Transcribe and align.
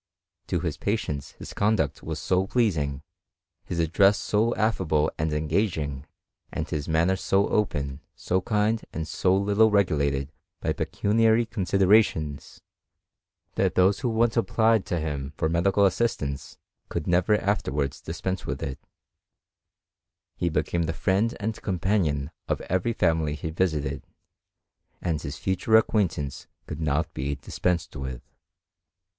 To 0.47 0.61
his 0.61 0.77
patients 0.77 1.33
his 1.33 1.53
conduct 1.53 2.01
was 2.01 2.17
so 2.17 2.47
pleasing, 2.47 3.03
his 3.63 3.77
address 3.77 4.17
so 4.17 4.55
affable 4.55 5.11
and 5.19 5.31
engaging, 5.31 6.07
and 6.51 6.67
his 6.67 6.87
manner 6.87 7.15
so 7.15 7.47
open, 7.49 8.01
so 8.15 8.41
kind, 8.41 8.83
and 8.91 9.07
so 9.07 9.37
little 9.37 9.69
regulated 9.69 10.31
by 10.59 10.73
pecuniary 10.73 11.45
considerations, 11.45 12.61
that 13.53 13.75
those 13.75 13.99
who 13.99 14.09
once 14.09 14.35
applied 14.35 14.87
to 14.87 14.99
him 14.99 15.33
for 15.37 15.47
medical 15.47 15.85
assistance 15.85 16.57
could 16.89 17.05
never 17.05 17.35
afterwards 17.39 18.01
dispense 18.01 18.43
with 18.47 18.63
it: 18.63 18.79
he 20.35 20.49
became 20.49 20.85
the 20.87 20.93
friend 20.93 21.37
and 21.39 21.61
companion 21.61 22.31
of 22.47 22.59
every 22.61 22.93
family 22.93 23.35
he 23.35 23.51
visited, 23.51 24.07
and 24.99 25.21
his 25.21 25.37
fu 25.37 25.53
ture 25.55 25.75
acquaintance 25.75 26.47
could 26.65 26.81
not 26.81 27.13
be 27.13 27.35
dispensed 27.35 27.95
with. 27.95 28.23